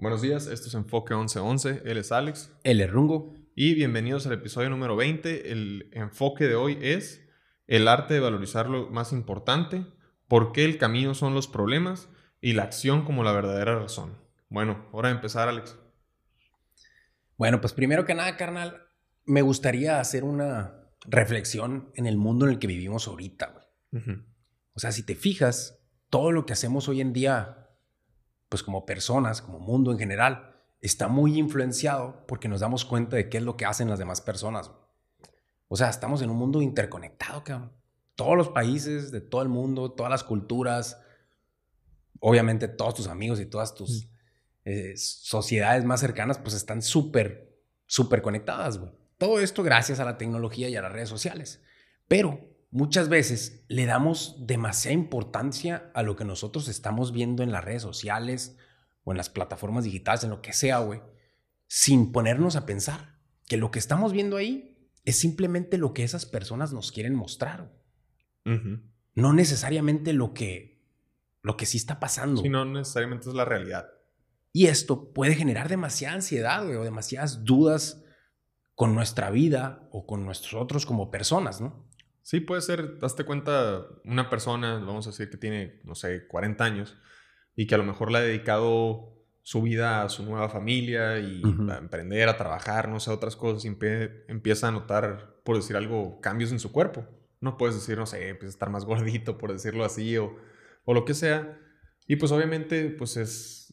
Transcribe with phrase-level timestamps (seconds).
[0.00, 2.52] Buenos días, esto es Enfoque 1111, él es Alex.
[2.62, 3.34] Él es Rungo.
[3.56, 5.50] Y bienvenidos al episodio número 20.
[5.50, 7.26] El enfoque de hoy es
[7.66, 9.86] el arte de valorizar lo más importante,
[10.28, 12.08] por qué el camino son los problemas
[12.40, 14.16] y la acción como la verdadera razón.
[14.48, 15.76] Bueno, hora de empezar, Alex.
[17.36, 18.86] Bueno, pues primero que nada, carnal,
[19.24, 23.52] me gustaría hacer una reflexión en el mundo en el que vivimos ahorita,
[23.92, 24.16] güey.
[24.74, 27.67] O sea, si te fijas, todo lo que hacemos hoy en día,
[28.48, 33.28] pues como personas, como mundo en general, está muy influenciado porque nos damos cuenta de
[33.28, 34.70] qué es lo que hacen las demás personas.
[35.68, 37.72] O sea, estamos en un mundo interconectado, cabrón.
[38.14, 41.00] Todos los países de todo el mundo, todas las culturas,
[42.20, 44.08] obviamente todos tus amigos y todas tus mm.
[44.64, 48.92] eh, sociedades más cercanas, pues están súper, súper conectadas, güey.
[49.18, 51.60] Todo esto gracias a la tecnología y a las redes sociales.
[52.06, 52.40] Pero
[52.70, 57.82] muchas veces le damos demasiada importancia a lo que nosotros estamos viendo en las redes
[57.82, 58.58] sociales
[59.04, 61.00] o en las plataformas digitales, en lo que sea, güey,
[61.66, 66.26] sin ponernos a pensar que lo que estamos viendo ahí es simplemente lo que esas
[66.26, 67.72] personas nos quieren mostrar.
[69.14, 70.82] No necesariamente lo que,
[71.42, 72.40] lo que sí está pasando.
[72.40, 73.90] Sí, no necesariamente es la realidad.
[74.52, 78.02] Y esto puede generar demasiada ansiedad, güey, o demasiadas dudas
[78.74, 81.87] con nuestra vida o con nosotros como personas, ¿no?
[82.28, 86.62] Sí, puede ser, date cuenta, una persona, vamos a decir que tiene, no sé, 40
[86.62, 86.94] años
[87.56, 91.40] y que a lo mejor le ha dedicado su vida a su nueva familia y
[91.70, 93.68] a emprender, a trabajar, no sé, otras cosas, y
[94.28, 97.06] empieza a notar, por decir algo, cambios en su cuerpo.
[97.40, 100.36] No puedes decir, no sé, empieza a estar más gordito, por decirlo así, o,
[100.84, 101.58] o lo que sea.
[102.06, 103.72] Y pues obviamente, pues es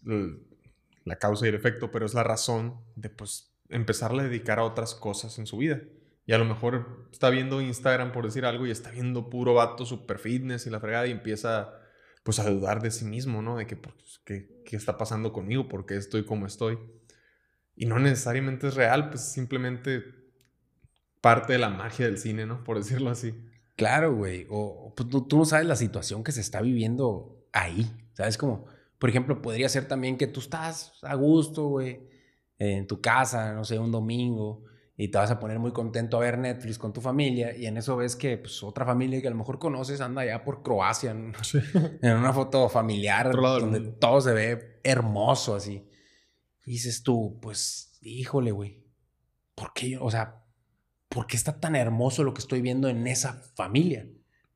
[1.04, 4.64] la causa y el efecto, pero es la razón de pues empezarle a dedicar a
[4.64, 5.82] otras cosas en su vida.
[6.26, 9.86] Y a lo mejor está viendo Instagram, por decir algo, y está viendo puro vato
[9.86, 11.74] super fitness y la fregada y empieza
[12.24, 13.58] pues a dudar de sí mismo, ¿no?
[13.58, 15.68] De que, pues, ¿qué, qué está pasando conmigo?
[15.68, 16.80] ¿Por qué estoy como estoy?
[17.76, 20.04] Y no necesariamente es real, pues simplemente
[21.22, 22.64] parte de la magia del cine, ¿no?
[22.64, 23.36] Por decirlo así.
[23.76, 24.48] Claro, güey.
[24.50, 27.92] O pues, tú, no sabes la situación que se está viviendo ahí.
[28.14, 28.38] ¿Sabes?
[28.38, 28.66] Como,
[28.98, 32.00] por ejemplo, podría ser también que tú estás a gusto, güey,
[32.58, 34.64] en tu casa, no sé, un domingo,
[34.98, 37.78] y te vas a poner muy contento a ver Netflix con tu familia y en
[37.78, 41.12] eso ves que pues, otra familia que a lo mejor conoces anda allá por Croacia
[41.12, 41.34] en,
[42.02, 45.88] una foto familiar donde todo se ve hermoso así.
[46.66, 48.84] Y dices tú, pues, híjole, güey,
[49.54, 50.44] ¿por qué o sea,
[51.10, 54.08] por qué está tan hermoso lo que estoy viendo en esa familia?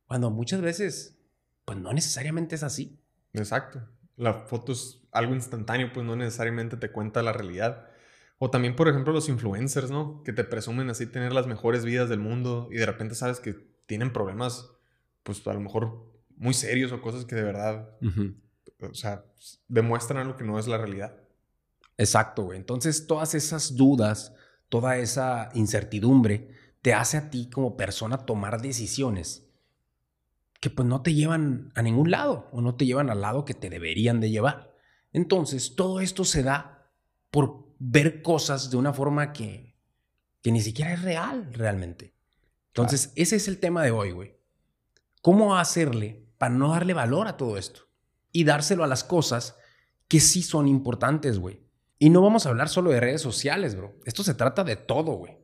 [0.06, 1.20] Cuando muchas veces,
[1.66, 3.00] pues no necesariamente es así.
[3.34, 3.88] Exacto.
[4.16, 7.89] La foto es algo instantáneo, pues no necesariamente te cuenta la realidad.
[8.40, 10.24] O también, por ejemplo, los influencers, ¿no?
[10.24, 13.54] Que te presumen así tener las mejores vidas del mundo y de repente sabes que
[13.86, 14.72] tienen problemas,
[15.24, 17.90] pues a lo mejor muy serios o cosas que de verdad,
[18.80, 19.26] o sea,
[19.68, 21.18] demuestran algo que no es la realidad.
[21.98, 22.58] Exacto, güey.
[22.58, 24.34] Entonces, todas esas dudas,
[24.70, 29.46] toda esa incertidumbre te hace a ti como persona tomar decisiones
[30.62, 33.54] que pues no te llevan a ningún lado o no te llevan al lado que
[33.54, 34.74] te deberían de llevar.
[35.12, 36.90] Entonces, todo esto se da
[37.32, 39.76] por ver cosas de una forma que,
[40.42, 42.14] que ni siquiera es real realmente.
[42.68, 44.38] Entonces, ese es el tema de hoy, güey.
[45.22, 47.82] ¿Cómo hacerle para no darle valor a todo esto?
[48.32, 49.58] Y dárselo a las cosas
[50.08, 51.62] que sí son importantes, güey.
[51.98, 53.96] Y no vamos a hablar solo de redes sociales, bro.
[54.06, 55.38] Esto se trata de todo, güey.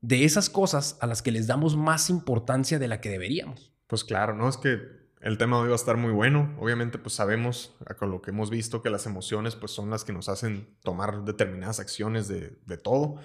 [0.00, 3.72] De esas cosas a las que les damos más importancia de la que deberíamos.
[3.86, 4.48] Pues claro, ¿no?
[4.48, 4.80] Es que
[5.20, 6.56] el tema de hoy va a estar muy bueno.
[6.58, 10.14] Obviamente, pues sabemos, con lo que hemos visto, que las emociones pues son las que
[10.14, 13.16] nos hacen tomar determinadas acciones de, de todo.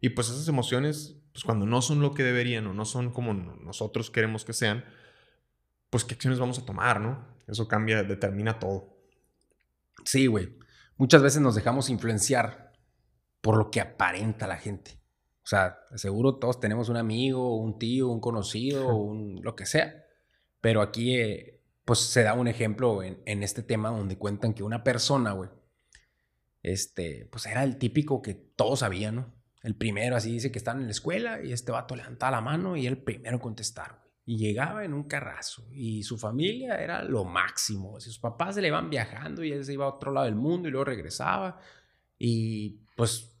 [0.00, 3.34] Y pues esas emociones, pues cuando no son lo que deberían o no son como
[3.34, 4.84] nosotros queremos que sean,
[5.90, 7.26] pues qué acciones vamos a tomar, ¿no?
[7.46, 8.96] Eso cambia, determina todo.
[10.04, 10.58] Sí, güey.
[10.96, 12.72] Muchas veces nos dejamos influenciar
[13.42, 15.02] por lo que aparenta la gente.
[15.44, 20.02] O sea, seguro todos tenemos un amigo, un tío, un conocido, un, lo que sea
[20.62, 24.84] pero aquí, eh, pues se da un ejemplo en, este tema donde cuentan que una
[24.84, 25.50] persona, güey,
[26.62, 29.34] este, pues era el típico que todos sabían, ¿no?
[29.64, 32.76] El primero, así dice que están en la escuela y este vato levantaba la mano
[32.76, 34.12] y el primero en contestar, güey.
[34.24, 37.98] Y llegaba en un carrazo y su familia era lo máximo.
[38.00, 40.68] sus papás se le iban viajando y él se iba a otro lado del mundo
[40.68, 41.58] y luego regresaba.
[42.18, 43.31] Y pues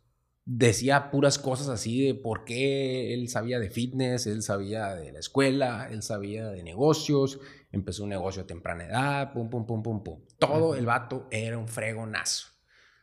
[0.44, 5.18] decía puras cosas así de por qué él sabía de fitness, él sabía de la
[5.18, 7.40] escuela, él sabía de negocios,
[7.70, 10.20] empezó un negocio a temprana edad, pum, pum, pum, pum, pum.
[10.38, 12.48] Todo el vato era un fregonazo.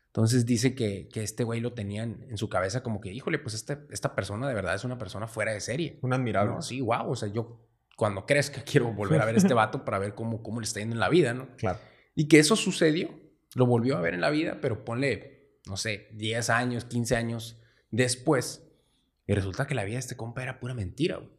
[0.07, 3.53] Entonces dice que, que este güey lo tenía en, su cabeza como que, híjole, pues
[3.53, 5.99] este, esta persona de verdad es una persona fuera de serie.
[6.01, 6.61] Un admirable.
[6.61, 9.99] Sí, wow, o sea, yo cuando crezca quiero volver a ver a este vato para
[9.99, 11.55] ver cómo, cómo le está yendo en la vida, ¿no?
[11.57, 11.79] Claro.
[12.15, 13.11] Y que eso sucedió,
[13.55, 15.38] lo volvió a ver en la vida, pero ponle
[15.69, 17.61] no sé, 10 años, 15 años
[17.91, 18.67] después,
[19.27, 21.31] y resulta que la vida de este compa era pura mentira, güey.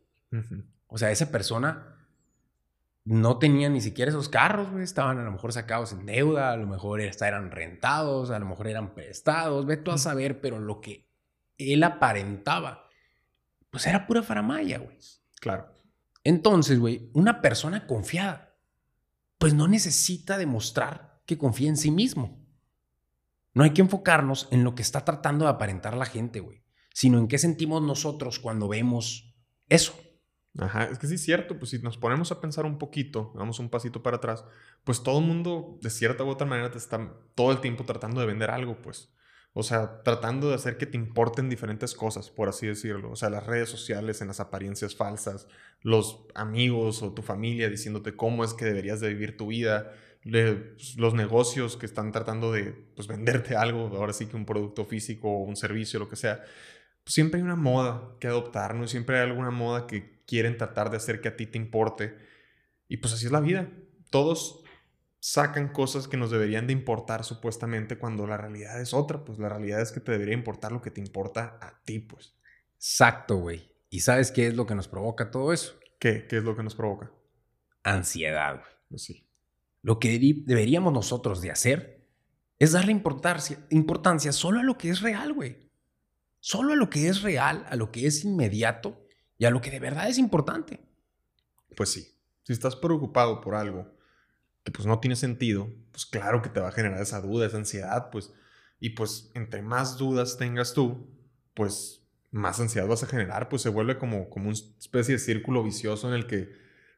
[0.87, 1.97] O sea, esa persona
[3.05, 4.85] no tenía ni siquiera esos carros, güey.
[4.85, 8.69] Estaban a lo mejor sacados en deuda, a lo mejor eran rentados, a lo mejor
[8.69, 11.09] eran prestados, ve tú a saber, pero lo que
[11.59, 12.89] él aparentaba,
[13.71, 14.97] pues era pura faramaya, güey.
[15.41, 15.75] Claro.
[16.23, 18.57] Entonces, güey, una persona confiada,
[19.39, 22.40] pues no necesita demostrar que confía en sí mismo.
[23.55, 26.63] No hay que enfocarnos en lo que está tratando de aparentar la gente, güey,
[26.95, 29.35] sino en qué sentimos nosotros cuando vemos
[29.69, 29.95] eso.
[30.59, 33.61] Ajá, es que sí es cierto, pues si nos ponemos a pensar un poquito, damos
[33.61, 34.45] un pasito para atrás,
[34.83, 38.21] pues todo el mundo de cierta u otra manera te está todo el tiempo tratando
[38.21, 39.13] de vender algo, pues.
[39.53, 43.11] O sea, tratando de hacer que te importen diferentes cosas, por así decirlo.
[43.11, 45.49] O sea, las redes sociales en las apariencias falsas,
[45.83, 50.97] los amigos o tu familia diciéndote cómo es que deberías de vivir tu vida, pues,
[50.97, 55.31] los negocios que están tratando de pues, venderte algo, ahora sí que un producto físico
[55.31, 56.43] o un servicio, lo que sea.
[57.05, 58.87] Pues, siempre hay una moda que adoptar, ¿no?
[58.87, 62.17] Siempre hay alguna moda que quieren tratar de hacer que a ti te importe.
[62.89, 63.69] Y pues así es la vida.
[64.11, 64.63] Todos
[65.21, 69.49] sacan cosas que nos deberían de importar supuestamente cuando la realidad es otra, pues la
[69.49, 72.35] realidad es que te debería importar lo que te importa a ti, pues.
[72.77, 73.71] Exacto, güey.
[73.91, 75.79] ¿Y sabes qué es lo que nos provoca todo eso?
[75.99, 76.27] ¿Qué?
[76.27, 77.13] ¿Qué es lo que nos provoca?
[77.83, 78.73] Ansiedad, güey.
[78.89, 79.30] Pues sí.
[79.83, 82.07] Lo que deberíamos nosotros de hacer
[82.59, 85.71] es darle importancia, importancia solo a lo que es real, güey.
[86.41, 89.07] Solo a lo que es real, a lo que es inmediato
[89.39, 90.81] y a lo que de verdad es importante.
[91.77, 92.17] Pues sí.
[92.43, 93.95] Si estás preocupado por algo
[94.65, 97.57] que pues no tiene sentido, pues claro que te va a generar esa duda, esa
[97.57, 98.33] ansiedad, pues.
[98.79, 101.09] Y pues entre más dudas tengas tú,
[101.55, 105.63] pues más ansiedad vas a generar, pues se vuelve como, como una especie de círculo
[105.63, 106.51] vicioso en el que,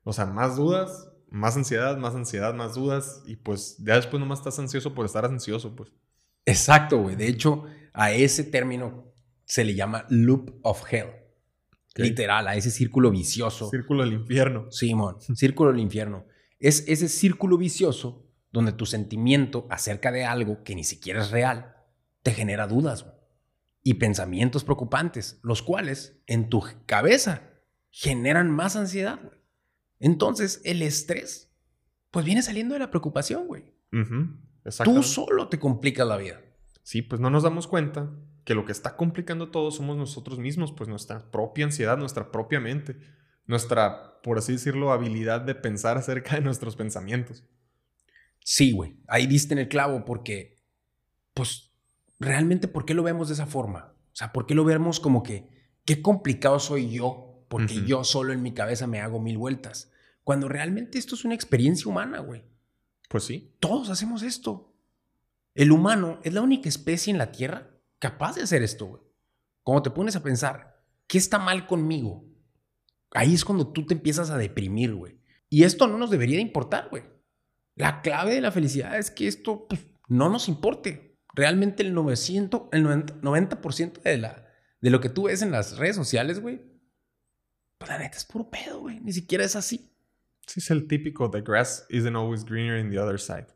[0.04, 4.40] o sea, más dudas, más ansiedad, más ansiedad, más dudas, y pues ya después nomás
[4.40, 5.90] estás ansioso por estar ansioso, pues.
[6.44, 7.16] Exacto, güey.
[7.16, 9.12] De hecho, a ese término
[9.44, 11.08] se le llama loop of hell.
[11.94, 13.68] Literal, a ese círculo vicioso.
[13.68, 14.70] Círculo del infierno.
[14.70, 16.26] Simón, círculo del infierno.
[16.58, 21.74] Es ese círculo vicioso donde tu sentimiento acerca de algo que ni siquiera es real
[22.22, 23.06] te genera dudas
[23.82, 27.50] y pensamientos preocupantes, los cuales en tu cabeza
[27.90, 29.18] generan más ansiedad.
[29.22, 29.41] Güey.
[30.02, 31.54] Entonces, el estrés,
[32.10, 33.72] pues viene saliendo de la preocupación, güey.
[34.84, 36.42] Tú solo te complicas la vida.
[36.82, 38.12] Sí, pues no nos damos cuenta
[38.44, 42.58] que lo que está complicando todo somos nosotros mismos, pues nuestra propia ansiedad, nuestra propia
[42.58, 42.96] mente,
[43.46, 47.44] nuestra, por así decirlo, habilidad de pensar acerca de nuestros pensamientos.
[48.40, 50.64] Sí, güey, ahí diste en el clavo porque,
[51.32, 51.72] pues,
[52.18, 53.94] realmente, ¿por qué lo vemos de esa forma?
[54.12, 55.48] O sea, ¿por qué lo vemos como que,
[55.84, 57.46] qué complicado soy yo?
[57.48, 59.91] Porque yo solo en mi cabeza me hago mil vueltas.
[60.24, 62.44] Cuando realmente esto es una experiencia humana, güey.
[63.08, 63.56] Pues sí.
[63.60, 64.74] Todos hacemos esto.
[65.54, 69.02] El humano es la única especie en la Tierra capaz de hacer esto, güey.
[69.62, 72.24] Cuando te pones a pensar, ¿qué está mal conmigo?
[73.12, 75.20] Ahí es cuando tú te empiezas a deprimir, güey.
[75.48, 77.04] Y esto no nos debería de importar, güey.
[77.74, 81.18] La clave de la felicidad es que esto pues, no nos importe.
[81.34, 84.46] Realmente el 900, el 90%, de, la,
[84.80, 86.60] de lo que tú ves en las redes sociales, güey,
[87.78, 89.00] pues la neta es puro pedo, güey.
[89.00, 89.91] Ni siquiera es así.
[90.46, 93.46] Sí, es el típico, the grass isn't always greener in the other side.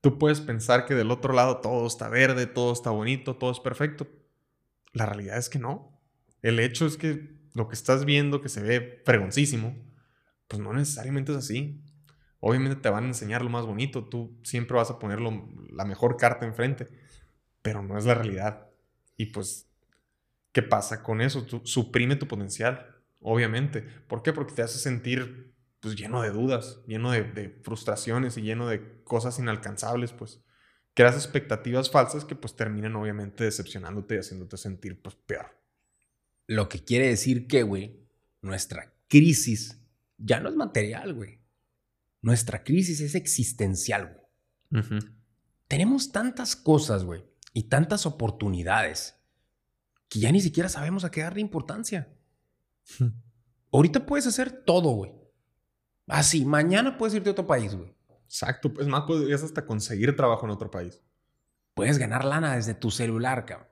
[0.00, 3.60] Tú puedes pensar que del otro lado todo está verde, todo está bonito, todo es
[3.60, 4.06] perfecto.
[4.92, 6.00] La realidad es que no.
[6.42, 9.74] El hecho es que lo que estás viendo, que se ve fregoncísimo,
[10.46, 11.82] pues no necesariamente es así.
[12.40, 16.18] Obviamente te van a enseñar lo más bonito, tú siempre vas a poner la mejor
[16.18, 16.90] carta enfrente,
[17.62, 18.68] pero no es la realidad.
[19.16, 19.70] Y pues,
[20.52, 21.46] ¿qué pasa con eso?
[21.46, 23.80] Tú suprime tu potencial, obviamente.
[23.80, 24.34] ¿Por qué?
[24.34, 25.53] Porque te hace sentir
[25.84, 30.40] pues lleno de dudas, lleno de, frustraciones y lleno de cosas inalcanzables, pues
[30.94, 35.60] creas expectativas falsas que pues terminan obviamente decepcionándote y haciéndote sentir pues peor.
[36.46, 38.00] Lo que quiere decir que, güey,
[38.40, 39.78] nuestra crisis
[40.16, 41.42] ya no es material, güey.
[42.22, 44.16] Nuestra crisis es existencial,
[44.70, 44.90] güey.
[45.68, 49.16] Tenemos tantas cosas, güey, y tantas oportunidades
[50.08, 52.08] que ya ni siquiera sabemos a qué darle importancia.
[53.70, 55.23] Ahorita puedes hacer todo, güey.
[56.06, 57.94] Así, mañana puedes irte a otro país, güey.
[58.24, 61.00] Exacto, pues más podrías hasta conseguir trabajo en otro país.
[61.74, 63.68] Puedes ganar lana desde tu celular, cabrón.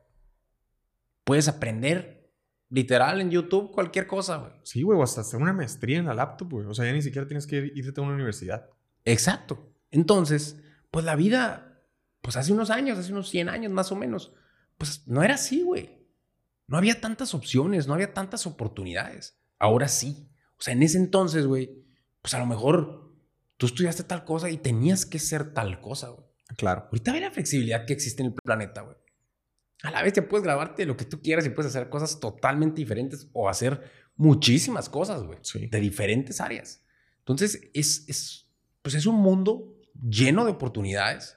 [1.25, 2.33] Puedes aprender
[2.69, 4.53] literal en YouTube cualquier cosa, güey.
[4.62, 6.67] Sí, güey, o hasta hacer una maestría en la laptop, güey.
[6.67, 8.69] O sea, ya ni siquiera tienes que irte a una universidad.
[9.05, 9.73] Exacto.
[9.91, 11.85] Entonces, pues la vida,
[12.23, 14.33] pues hace unos años, hace unos 100 años más o menos,
[14.79, 16.09] pues no era así, güey.
[16.67, 19.39] No había tantas opciones, no había tantas oportunidades.
[19.59, 20.29] Ahora sí.
[20.59, 21.82] O sea, en ese entonces, güey,
[22.23, 23.12] pues a lo mejor
[23.57, 26.26] tú estudiaste tal cosa y tenías que ser tal cosa, güey.
[26.57, 26.85] Claro.
[26.85, 28.97] Ahorita ve la flexibilidad que existe en el planeta, güey.
[29.83, 32.76] A la vez te puedes grabarte lo que tú quieras y puedes hacer cosas totalmente
[32.76, 35.38] diferentes o hacer muchísimas cosas, güey.
[35.69, 36.85] De diferentes áreas.
[37.19, 38.49] Entonces, es, es,
[38.83, 39.76] pues es un mundo
[40.09, 41.37] lleno de oportunidades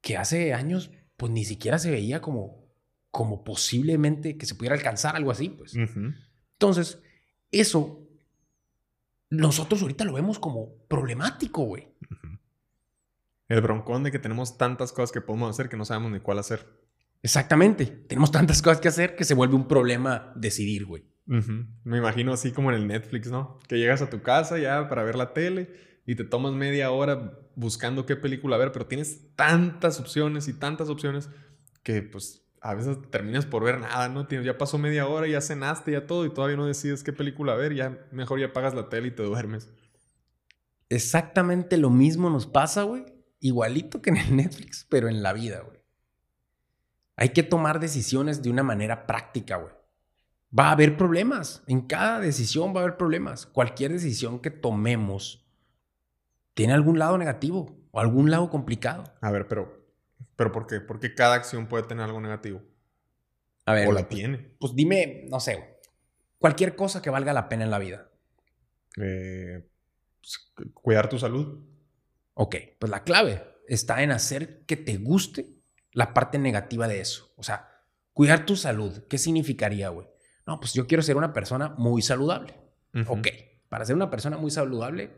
[0.00, 2.68] que hace años, pues ni siquiera se veía como,
[3.10, 5.74] como posiblemente que se pudiera alcanzar algo así, pues.
[6.54, 6.98] Entonces,
[7.50, 8.01] eso
[9.32, 11.88] nosotros ahorita lo vemos como problemático, güey.
[13.48, 16.38] El broncón de que tenemos tantas cosas que podemos hacer que no sabemos ni cuál
[16.38, 16.68] hacer.
[17.22, 17.86] Exactamente.
[17.86, 21.04] Tenemos tantas cosas que hacer que se vuelve un problema decidir, güey.
[21.24, 23.58] Me imagino así como en el Netflix, ¿no?
[23.68, 25.72] Que llegas a tu casa ya para ver la tele
[26.04, 30.90] y te tomas media hora buscando qué película ver, pero tienes tantas opciones y tantas
[30.90, 31.30] opciones
[31.82, 34.28] que pues a veces terminas por ver nada, ¿no?
[34.28, 37.74] Ya pasó media hora, ya cenaste, ya todo y todavía no decides qué película ver,
[37.74, 39.70] ya mejor ya apagas la tele y te duermes.
[40.88, 43.04] Exactamente lo mismo nos pasa, güey
[43.42, 45.82] igualito que en el Netflix, pero en la vida, güey.
[47.16, 49.74] Hay que tomar decisiones de una manera práctica, güey.
[50.58, 51.62] Va a haber problemas.
[51.66, 53.46] En cada decisión va a haber problemas.
[53.46, 55.46] Cualquier decisión que tomemos
[56.54, 59.04] tiene algún lado negativo o algún lado complicado.
[59.20, 59.81] A ver, pero,
[60.36, 60.80] pero ¿por qué?
[60.80, 62.62] Porque cada acción puede tener algo negativo.
[63.66, 63.88] A ver.
[63.88, 64.54] O la tiene.
[64.58, 65.80] Pues dime, no sé,
[66.38, 68.10] cualquier cosa que valga la pena en la vida.
[69.00, 69.64] Eh,
[70.20, 71.64] pues, cuidar tu salud.
[72.34, 75.46] Ok, pues la clave está en hacer que te guste
[75.92, 77.32] la parte negativa de eso.
[77.36, 77.68] O sea,
[78.12, 79.04] cuidar tu salud.
[79.08, 80.08] ¿Qué significaría, güey?
[80.46, 82.54] No, pues yo quiero ser una persona muy saludable.
[83.06, 83.28] Ok,
[83.70, 85.12] para ser una persona muy saludable,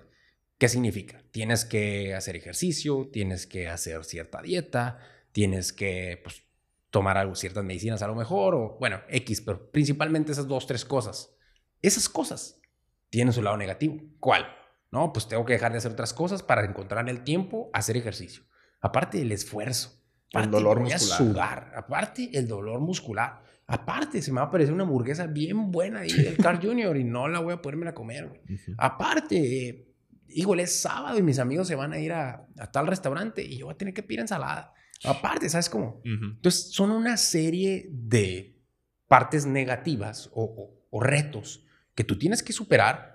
[0.64, 1.22] ¿qué significa?
[1.30, 4.98] Tienes que hacer ejercicio, tienes que hacer cierta dieta,
[5.30, 6.42] tienes que pues,
[6.88, 10.86] tomar algo, ciertas medicinas a lo mejor, o bueno, X, pero principalmente esas dos, tres
[10.86, 11.36] cosas.
[11.82, 12.62] Esas cosas
[13.10, 13.98] tienen su lado negativo.
[14.18, 14.46] ¿Cuál?
[14.90, 17.98] No, pues tengo que dejar de hacer otras cosas para encontrar el tiempo a hacer
[17.98, 18.44] ejercicio.
[18.80, 20.02] Aparte del esfuerzo.
[20.30, 21.18] el dolor muscular.
[21.18, 21.72] sudar.
[21.76, 23.42] Aparte el dolor muscular.
[23.66, 27.04] Aparte, se me va a aparecer una hamburguesa bien buena ahí del Car Junior y
[27.04, 28.40] no la voy a poderme a comer, güey.
[28.78, 29.93] Aparte,
[30.28, 33.66] igual es sábado y mis amigos se van a ir a, tal restaurante y yo
[33.66, 34.72] voy a tener que pedir ensalada.
[35.04, 36.00] Aparte, ¿sabes cómo?
[36.04, 38.62] Entonces, son una serie de
[39.06, 43.14] partes negativas o retos que tú tienes que superar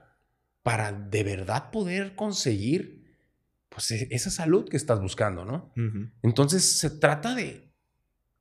[0.63, 2.99] para de verdad poder conseguir
[3.69, 5.73] pues, e, esa salud que estás buscando, ¿no?
[6.21, 7.73] Entonces se trata de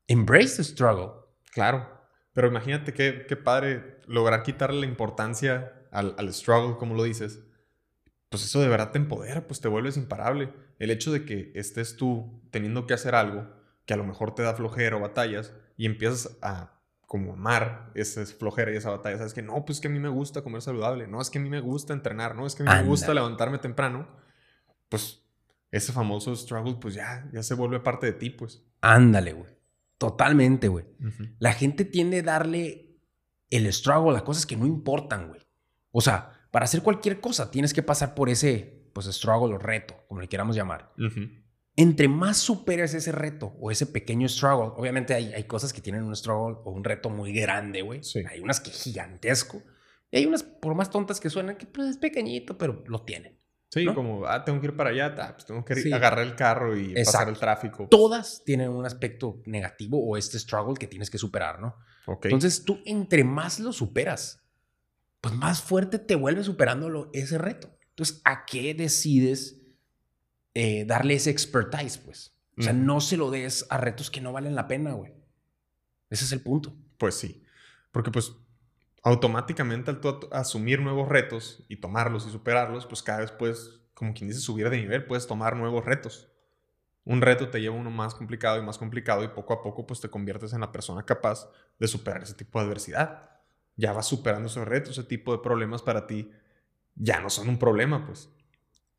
[0.06, 1.12] embrace the struggle.
[1.52, 1.88] Claro,
[2.32, 7.44] pero imagínate qué, qué padre lograr quitarle la importancia al, al, struggle, como lo dices.
[8.28, 10.52] Pues eso de verdad te empodera, pues te vuelves imparable.
[10.78, 13.48] El hecho de que estés tú teniendo que hacer algo
[13.86, 18.24] que a lo mejor te da flojera o batallas y empiezas a como amar esa
[18.26, 19.16] flojera y esa batalla.
[19.16, 21.40] Sabes que no, pues que a mí me gusta comer saludable, no es que a
[21.40, 24.06] mí me gusta entrenar, no es que a mí me gusta levantarme temprano.
[24.90, 25.24] Pues
[25.70, 28.62] ese famoso struggle, pues ya, ya se vuelve parte de ti, pues.
[28.82, 29.58] Ándale, güey.
[29.96, 30.84] Totalmente, güey.
[31.38, 33.00] La gente tiende a darle
[33.48, 35.40] el struggle a cosas que no importan, güey.
[35.90, 39.94] O sea, para hacer cualquier cosa tienes que pasar por ese, pues, struggle o reto,
[40.08, 40.92] como le queramos llamar
[41.78, 46.02] entre más superes ese reto o ese pequeño struggle, obviamente hay, hay cosas que tienen
[46.02, 48.00] un struggle o un reto muy grande, güey.
[48.28, 49.62] Hay unas que gigantesco.
[50.10, 53.38] Y hay unas, por más tontas que suenan, que pues, es pequeñito, pero lo tienen.
[53.70, 56.94] Sí, como, ah, tengo que ir para allá, pues tengo que agarrar el carro y
[56.94, 57.86] pasar el tráfico.
[57.88, 61.76] Todas tienen un aspecto negativo o este struggle que tienes que superar, ¿no?
[62.24, 64.42] Entonces tú, entre más lo superas,
[65.20, 67.76] pues más fuerte te vuelve superándolo ese reto.
[67.90, 69.58] Entonces, ¿a qué decides
[70.60, 72.34] eh, darle ese expertise, pues.
[72.58, 75.14] O sea, no se lo des a retos que no valen la pena, güey.
[76.10, 76.74] Ese es el punto.
[76.96, 77.44] Pues sí.
[77.92, 78.32] Porque pues
[79.04, 84.12] automáticamente al tú asumir nuevos retos y tomarlos y superarlos, pues cada vez puedes, como
[84.12, 86.28] quien dice, subir de nivel, puedes tomar nuevos retos.
[87.04, 90.00] Un reto te lleva uno más complicado y más complicado y poco a poco pues
[90.00, 91.48] te conviertes en la persona capaz
[91.78, 93.30] de superar ese tipo de adversidad.
[93.78, 96.30] Ya vas superando esos retos, ese tipo de problemas para ti
[96.96, 98.28] ya no son un problema, pues.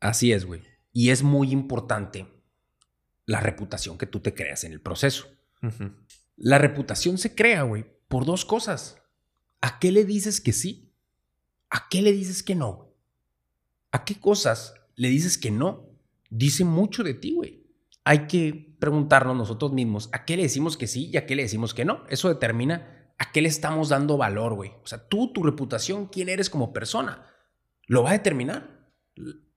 [0.00, 0.62] Así es, güey.
[0.92, 2.26] Y es muy importante
[3.26, 5.28] la reputación que tú te creas en el proceso.
[6.36, 9.00] La reputación se crea, güey, por dos cosas.
[9.60, 10.90] ¿A qué le dices que sí?
[11.68, 12.92] ¿A qué le dices que no?
[13.92, 15.86] ¿A qué cosas le dices que no?
[16.30, 17.66] Dice mucho de ti, güey.
[18.04, 21.42] Hay que preguntarnos nosotros mismos a qué le decimos que sí y a qué le
[21.42, 22.06] decimos que no.
[22.08, 24.72] Eso determina a qué le estamos dando valor, güey.
[24.82, 27.26] O sea, tú, tu reputación, quién eres como persona,
[27.86, 28.90] lo va a determinar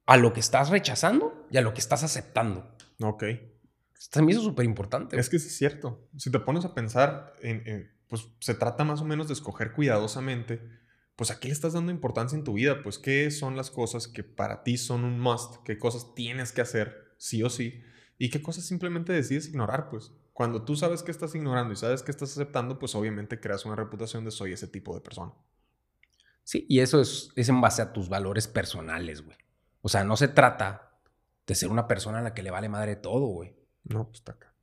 [0.06, 2.76] a lo que estás rechazando y a lo que estás aceptando.
[3.02, 3.24] Ok.
[3.98, 5.18] Esto me hizo súper importante.
[5.18, 6.10] Es que sí es cierto.
[6.18, 10.62] Si te pones a pensar, en, pues se trata más o menos de escoger cuidadosamente,
[11.16, 14.10] pues a qué le estás dando importancia en tu vida, pues qué son las cosas
[14.10, 17.82] que para ti son un must, qué cosas tienes que hacer sí o sí
[18.18, 20.12] y qué cosas simplemente decides ignorar, pues.
[20.34, 23.76] Cuando tú sabes que estás ignorando y sabes que estás aceptando, pues obviamente creas una
[23.76, 25.32] reputación de soy ese tipo de persona.
[26.44, 29.38] Sí, y eso es, es en base a tus valores personales, güey.
[29.82, 31.00] O sea, no se trata
[31.46, 33.56] de ser una persona a la que le vale madre todo, güey.
[33.84, 34.54] No, pues está acá.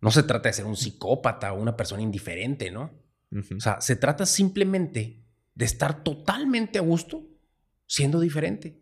[0.00, 2.90] No se trata de ser un psicópata o una persona indiferente, ¿no?
[3.32, 7.26] O sea, se trata simplemente de estar totalmente a gusto
[7.86, 8.80] siendo diferente.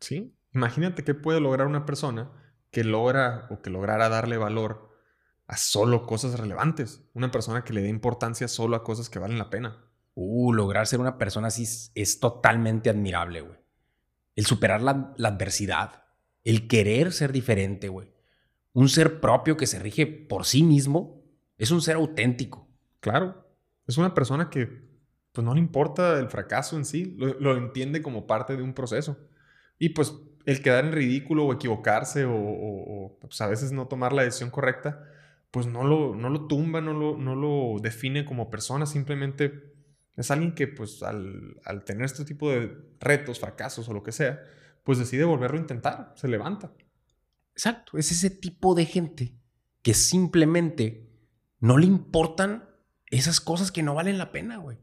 [0.00, 0.34] Sí.
[0.52, 2.30] Imagínate qué puede lograr una persona
[2.70, 4.89] que logra o que lograra darle valor
[5.50, 7.02] a solo cosas relevantes.
[7.12, 9.84] Una persona que le dé importancia solo a cosas que valen la pena.
[10.14, 13.58] Uh, lograr ser una persona así es, totalmente admirable, güey.
[14.36, 16.04] El superar la, la adversidad,
[16.44, 18.14] el querer ser diferente, güey.
[18.72, 21.24] Un ser propio que se rige por sí mismo
[21.58, 22.68] es un ser auténtico.
[23.00, 23.52] Claro.
[23.88, 24.88] Es una persona que
[25.32, 29.18] pues no le importa el fracaso en sí, lo, entiende como parte de un proceso.
[29.80, 30.14] Y pues
[30.46, 35.09] el quedar en ridículo o equivocarse o, pues, a veces no tomar la decisión correcta,
[35.50, 39.74] pues no lo, no lo tumba, no lo, no lo define como persona, simplemente
[40.16, 44.12] es alguien que pues al, al tener este tipo de retos, fracasos o lo que
[44.12, 44.40] sea,
[44.84, 46.72] pues decide volverlo a intentar, se levanta.
[47.54, 49.34] Exacto, es ese tipo de gente
[49.82, 51.10] que simplemente
[51.58, 52.68] no le importan
[53.06, 54.78] esas cosas que no valen la pena, güey.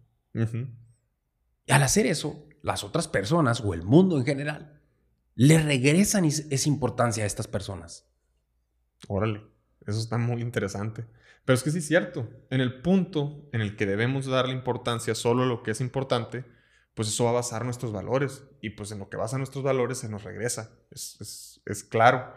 [1.66, 4.82] Y al hacer eso, las otras personas o el mundo en general
[5.36, 8.10] le regresan esa importancia a estas personas.
[9.08, 9.44] Órale,
[9.86, 11.06] eso está muy interesante.
[11.46, 15.16] Pero es que sí es cierto, en el punto en el que debemos darle importancia
[15.16, 16.44] solo a lo que es importante,
[16.94, 18.44] pues eso va a basar nuestros valores.
[18.62, 20.72] Y pues en lo que basa nuestros valores se nos regresa.
[20.92, 22.34] Es, es claro.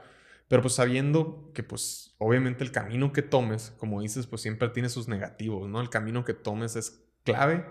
[0.51, 4.89] Pero pues sabiendo que pues obviamente el camino que tomes, como dices, pues siempre tiene
[4.89, 5.81] sus negativos, ¿no?
[5.81, 7.65] El camino que tomes es clave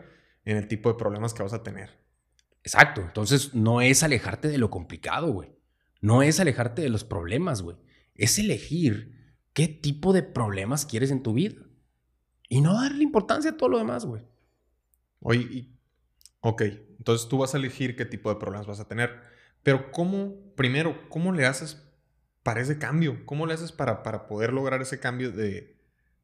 [0.45, 1.99] en el tipo de problemas que vas a tener.
[2.63, 3.01] Exacto.
[3.01, 5.51] Entonces no es alejarte de lo complicado, güey.
[6.01, 7.75] No es alejarte de los problemas, güey.
[8.15, 9.18] Es elegir
[9.53, 11.61] qué tipo de problemas quieres en tu vida.
[12.47, 14.23] Y no darle importancia a todo lo demás, güey.
[15.21, 15.79] Oye, y,
[16.41, 16.61] ok,
[16.97, 19.21] entonces tú vas a elegir qué tipo de problemas vas a tener.
[19.63, 21.83] Pero ¿cómo, primero, cómo le haces
[22.43, 23.25] para ese cambio?
[23.25, 25.79] ¿Cómo le haces para, para poder lograr ese cambio de,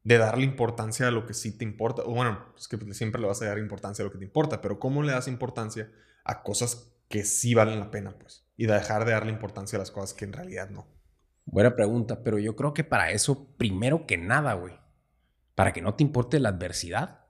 [0.05, 2.03] de darle importancia a lo que sí te importa.
[2.03, 4.61] O bueno, es que siempre le vas a dar importancia a lo que te importa,
[4.61, 5.91] pero ¿cómo le das importancia
[6.23, 8.45] a cosas que sí valen la pena, pues?
[8.55, 10.87] Y dejar de darle importancia a las cosas que en realidad no.
[11.45, 14.73] Buena pregunta, pero yo creo que para eso, primero que nada, güey,
[15.53, 17.25] para que no te importe la adversidad,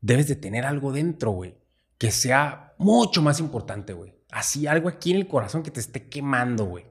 [0.00, 1.56] debes de tener algo dentro, güey,
[1.98, 4.14] que sea mucho más importante, güey.
[4.30, 6.86] Así algo aquí en el corazón que te esté quemando, güey.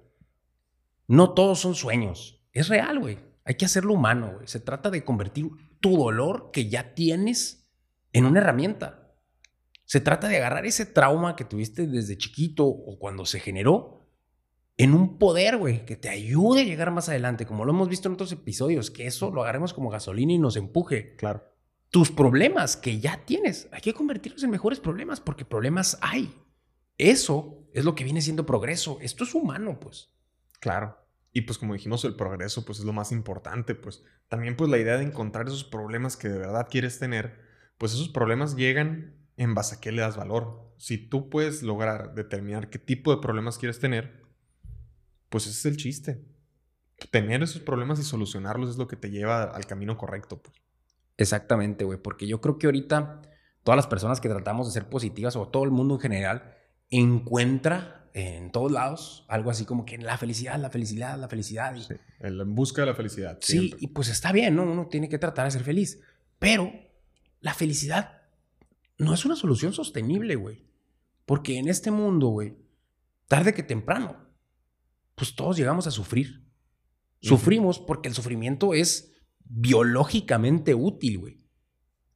[1.08, 2.46] No todos son sueños.
[2.52, 3.20] Es real, güey.
[3.46, 4.48] Hay que hacerlo humano, güey.
[4.48, 7.72] Se trata de convertir tu dolor que ya tienes
[8.14, 9.16] en una herramienta.
[9.86, 13.99] Se trata de agarrar ese trauma que tuviste desde chiquito o cuando se generó
[14.80, 18.08] en un poder, güey, que te ayude a llegar más adelante, como lo hemos visto
[18.08, 21.18] en otros episodios, que eso lo agarremos como gasolina y nos empuje.
[21.18, 21.44] Claro.
[21.90, 26.34] Tus problemas que ya tienes, hay que convertirlos en mejores problemas porque problemas hay.
[26.98, 29.00] Eso es lo que viene siendo progreso.
[29.02, 30.14] Esto es humano, pues.
[30.62, 30.98] Claro.
[31.34, 34.78] Y pues como dijimos, el progreso pues es lo más importante, pues también pues la
[34.78, 37.42] idea de encontrar esos problemas que de verdad quieres tener,
[37.78, 40.74] pues esos problemas llegan en base a qué le das valor.
[40.78, 44.19] Si tú puedes lograr determinar qué tipo de problemas quieres tener,
[45.30, 46.22] pues ese es el chiste.
[47.12, 50.56] Tener esos problemas y solucionarlos es lo que te lleva al camino correcto, pues.
[51.18, 53.22] Exactamente, güey, porque yo creo que ahorita
[53.64, 56.56] todas las personas que tratamos de ser positivas o todo el mundo en general
[56.90, 61.76] encuentra en todos lados, algo así como que la felicidad, la felicidad, la felicidad.
[61.78, 63.38] Sí, en busca de la felicidad.
[63.42, 64.64] Sí, y pues está bien, ¿no?
[64.64, 66.02] Uno tiene que tratar de ser feliz.
[66.40, 66.72] Pero
[67.42, 68.24] la felicidad
[68.98, 70.66] no es una solución sostenible, güey.
[71.26, 72.58] Porque en este mundo, güey,
[73.28, 74.18] tarde que temprano,
[75.20, 76.46] pues todos llegamos a sufrir.
[77.22, 79.12] Sufrimos porque el sufrimiento es
[79.44, 81.46] biológicamente útil, güey.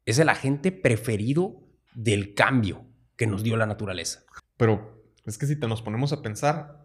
[0.05, 2.85] Es el agente preferido del cambio
[3.17, 4.23] que nos dio la naturaleza.
[4.55, 6.81] Pero es que si te nos ponemos a pensar,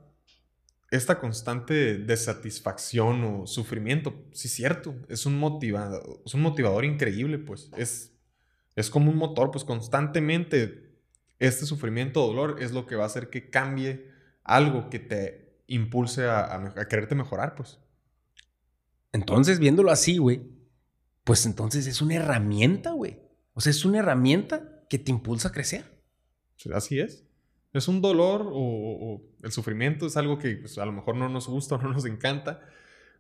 [0.91, 7.39] esta constante desatisfacción o sufrimiento, sí es cierto, es un motivador, es un motivador increíble,
[7.39, 8.13] pues es,
[8.75, 10.99] es como un motor, pues constantemente
[11.39, 14.11] este sufrimiento o dolor es lo que va a hacer que cambie
[14.43, 17.79] algo que te impulse a, a quererte mejorar, pues.
[19.13, 20.43] Entonces, viéndolo así, güey,
[21.25, 23.21] pues entonces es una herramienta, güey.
[23.53, 26.03] O sea, es una herramienta que te impulsa a crecer.
[26.75, 27.29] Así es
[27.73, 31.49] es un dolor o, el sufrimiento es algo que pues, a lo mejor no nos
[31.49, 32.61] gusta o no nos encanta,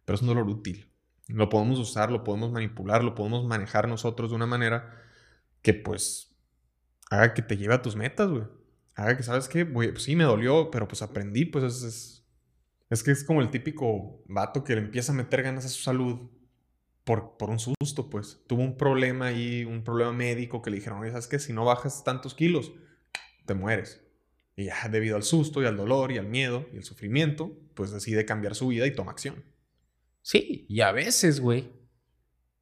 [0.05, 0.91] pero es un dolor útil.
[1.29, 5.03] Lo podemos usar, lo podemos manipular, lo podemos manejar nosotros de una manera
[5.63, 6.37] que pues
[7.11, 8.45] haga que te lleve a tus metas, güey.
[8.95, 9.65] Haga que, ¿sabes qué?
[9.65, 12.28] Pues, sí, me dolió, pero pues aprendí, pues es, es,
[12.91, 15.83] es que es como el típico vato que le empieza a meter ganas a su
[15.83, 16.31] salud
[17.05, 18.43] por, por un susto, pues.
[18.47, 21.39] Tuvo un problema ahí, un problema médico que le dijeron, ¿sabes qué?
[21.39, 22.73] Si no bajas tantos kilos,
[23.47, 24.05] te mueres.
[24.57, 27.93] Y ya debido al susto y al dolor y al miedo y al sufrimiento, pues
[27.93, 29.45] decide cambiar su vida y toma acción.
[30.23, 31.73] Sí, y a veces, güey,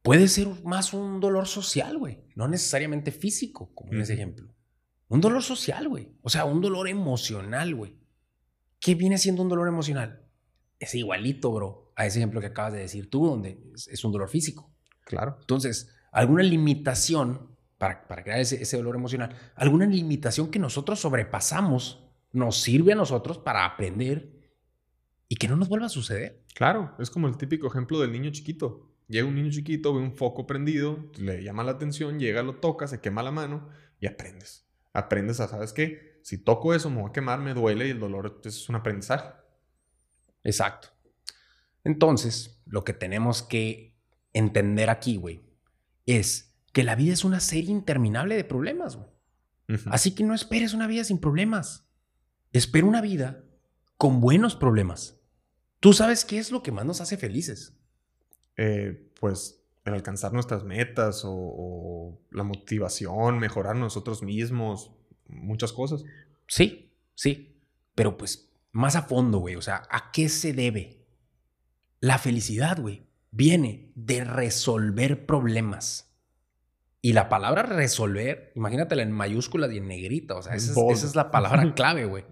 [0.01, 4.53] puede ser más un dolor social, güey, no necesariamente físico, como en ese ejemplo.
[5.09, 6.13] Un dolor social, güey.
[6.21, 7.97] O sea, un dolor emocional, güey.
[8.79, 10.23] ¿Qué viene siendo un dolor emocional?
[10.79, 14.29] Es igualito, bro, a ese ejemplo que acabas de decir tú, donde es, un dolor
[14.29, 14.71] físico.
[15.05, 15.37] Claro.
[15.39, 22.03] Entonces, alguna limitación para, para crear ese, ese dolor emocional, alguna limitación que nosotros sobrepasamos
[22.31, 24.37] nos sirve a nosotros para aprender
[25.27, 26.43] y que no nos vuelva a suceder.
[26.53, 28.93] Claro, es como el típico ejemplo del niño chiquito.
[29.07, 32.87] Llega un niño chiquito, ve un foco prendido, le llama la atención, llega, lo toca,
[32.87, 34.67] se quema la mano y aprendes.
[34.93, 36.06] Aprendes a, ¿sabes qué?
[36.27, 39.29] Si toco eso, me voy a quemar, me duele y el dolor es un aprendizaje.
[40.43, 40.89] Exacto.
[41.85, 43.95] Entonces, lo que tenemos que
[44.33, 45.45] entender aquí, güey,
[46.05, 49.07] es que la vida es una serie interminable de problemas, güey.
[49.85, 51.87] Así que no esperes una vida sin problemas.
[52.51, 53.45] Espera una vida
[53.95, 55.21] con buenos problemas.
[55.79, 57.79] ¿Tú sabes qué es lo que más nos hace felices?
[58.57, 64.96] Eh, pues el alcanzar nuestras metas o, la motivación, mejorar nosotros mismos,
[65.29, 66.03] muchas cosas.
[66.47, 67.55] Sí, sí,
[67.95, 71.05] pero pues más a fondo, güey, o sea, ¿a qué se debe?
[71.99, 76.15] La felicidad, güey, viene de resolver problemas.
[77.01, 81.31] Y la palabra resolver, imagínatela en mayúsculas y en negrita, o sea, esa es, la
[81.31, 82.25] palabra clave, güey.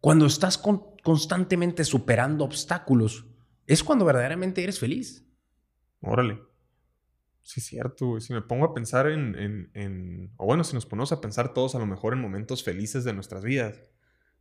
[0.00, 3.26] Cuando estás constantemente superando obstáculos,
[3.66, 5.26] es cuando verdaderamente eres feliz.
[6.00, 6.40] Órale.
[7.46, 11.12] Sí, es cierto, Si me pongo a pensar en, en, O bueno, si nos ponemos
[11.12, 13.80] a pensar todos a lo mejor en momentos felices de nuestras vidas,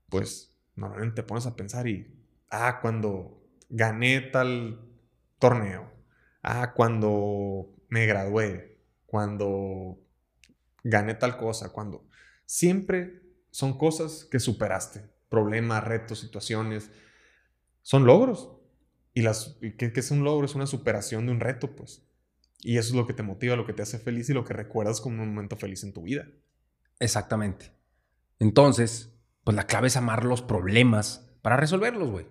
[0.10, 2.12] pues normalmente te pones a pensar y.
[2.50, 4.82] Ah, cuando gané tal
[5.38, 5.92] torneo.
[6.42, 8.80] Ah, cuando me gradué.
[9.06, 10.00] Cuando
[10.84, 11.72] gané tal cosa.
[11.72, 12.08] Cuando.
[12.48, 16.90] Siempre son cosas que superaste problemas, retos, situaciones,
[17.84, 18.50] son logros.
[19.14, 20.46] Y las, ¿qué, es un logro?
[20.46, 22.02] Es una superación de un reto, pues.
[22.62, 24.54] Y eso es lo que te motiva, lo que te hace feliz y lo que
[24.54, 26.28] recuerdas como un momento feliz en tu vida.
[27.00, 27.72] Exactamente.
[28.40, 29.14] Entonces,
[29.44, 32.28] pues la clave es amar los problemas para resolverlos, güey.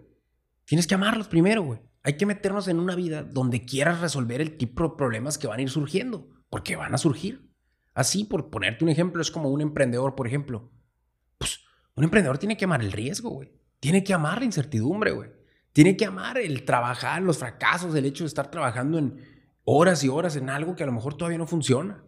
[0.65, 1.81] Tienes que amarlos primero, güey.
[2.03, 5.59] Hay que meternos en una vida donde quieras resolver el tipo de problemas que van
[5.59, 7.51] a ir surgiendo, porque van a surgir.
[7.95, 10.73] Así, por ponerte un ejemplo, es como un emprendedor, por ejemplo.
[11.95, 13.53] Un emprendedor tiene que amar el riesgo, güey.
[13.79, 15.31] Tiene que amar la incertidumbre, güey.
[15.73, 19.21] Tiene que amar el trabajar, los fracasos, el hecho de estar trabajando en
[19.65, 22.03] horas y horas en algo que a lo mejor todavía no funciona.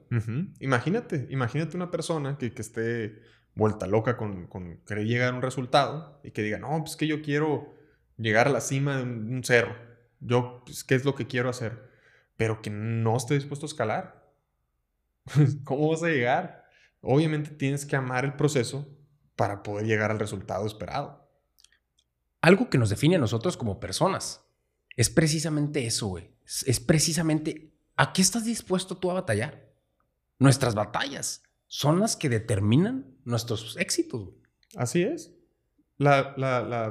[0.61, 3.23] Imagínate, imagínate una persona que, esté
[3.55, 4.49] vuelta loca con,
[4.87, 7.75] querer llegar a un resultado y que diga, no, pues que yo quiero
[8.19, 9.75] llegar a la cima de un, cerro.
[10.21, 11.91] Yo, pues, ¿qué es lo que quiero hacer?
[12.37, 14.33] Pero que no esté dispuesto a escalar.
[15.65, 16.65] ¿Cómo vas a llegar?
[17.01, 18.87] Obviamente tienes que amar el proceso
[19.35, 21.27] para poder llegar al resultado esperado.
[22.43, 24.45] Algo que nos define a nosotros como personas
[24.97, 26.36] es precisamente eso, güey.
[26.47, 29.75] Es, precisamente a qué estás dispuesto tú a batallar.
[30.39, 34.31] Nuestras batallas son las que determinan nuestros éxitos.
[34.77, 35.33] Así es.
[35.99, 36.35] La,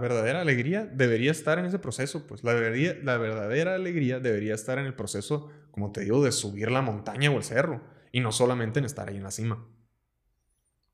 [0.01, 4.85] verdadera alegría debería estar en ese proceso, pues la, la verdadera alegría debería estar en
[4.85, 8.79] el proceso, como te digo, de subir la montaña o el cerro, y no solamente
[8.79, 9.67] en estar ahí en la cima.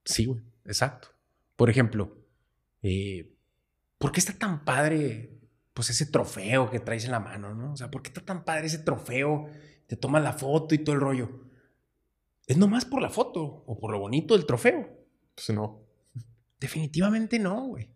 [0.04, 1.10] Sí, güey, exacto.
[1.56, 2.18] Por ejemplo,
[2.82, 3.34] eh,
[3.98, 5.41] ¿por qué está tan padre
[5.82, 7.74] pues ese trofeo que traes en la mano, no?
[7.74, 9.50] O sea, ¿por qué está tan padre ese trofeo?
[9.88, 11.42] Te tomas la foto y todo el rollo.
[12.46, 14.88] ¿Es nomás por la foto o por lo bonito del trofeo?
[15.34, 15.82] Pues no.
[16.60, 17.90] Definitivamente no, güey.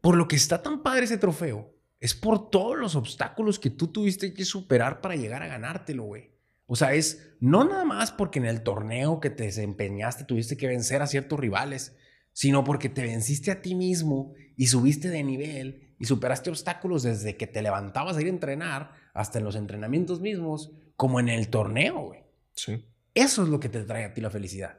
[0.00, 3.88] Por lo que está tan padre ese trofeo, es por todos los obstáculos que tú
[3.88, 6.30] tuviste que superar para llegar a ganártelo, güey.
[6.66, 10.68] O sea, es no nada más porque en el torneo que te desempeñaste tuviste que
[10.68, 11.96] vencer a ciertos rivales,
[12.32, 17.36] sino porque te venciste a ti mismo y subiste de nivel y superaste obstáculos desde
[17.36, 21.48] que te levantabas a ir a entrenar hasta en los entrenamientos mismos, como en el
[21.48, 22.24] torneo, güey.
[22.54, 22.84] Sí.
[23.14, 24.78] Eso es lo que te trae a ti la felicidad.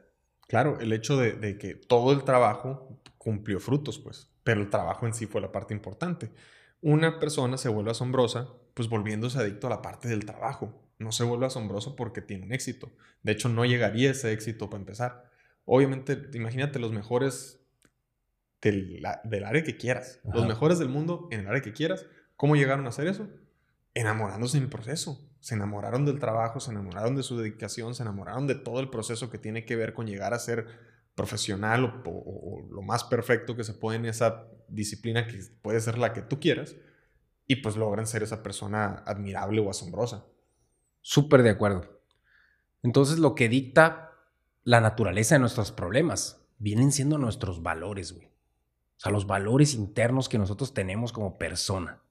[0.50, 5.14] Claro, el hecho de, que todo el trabajo cumplió frutos, pues, pero el trabajo en
[5.14, 6.32] sí fue la parte importante.
[6.80, 10.90] Una persona se vuelve asombrosa, pues volviéndose adicto a la parte del trabajo.
[10.98, 12.90] No se vuelve asombroso porque tiene un éxito.
[13.22, 15.30] De hecho, no llegaría ese éxito para empezar.
[15.64, 17.59] Obviamente, imagínate los mejores
[18.60, 20.20] del, área que quieras.
[20.32, 22.06] Los mejores del mundo en el área que quieras.
[22.36, 23.28] ¿Cómo llegaron a hacer eso?
[23.94, 25.18] Enamorándose en el proceso.
[25.40, 29.30] Se enamoraron del trabajo, se enamoraron de su dedicación, se enamoraron de todo el proceso
[29.30, 30.66] que tiene que ver con llegar a ser
[31.14, 36.12] profesional o, lo más perfecto que se puede en esa disciplina que puede ser la
[36.12, 36.76] que tú quieras.
[37.46, 40.24] Y pues logran ser esa persona admirable o asombrosa.
[41.00, 42.00] Súper de acuerdo.
[42.82, 44.12] Entonces lo que dicta
[44.62, 48.29] la naturaleza de nuestros problemas vienen siendo nuestros valores, güey.
[49.00, 52.02] O sea, los valores internos que nosotros tenemos como persona.